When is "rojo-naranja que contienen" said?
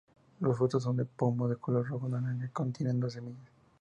1.87-2.99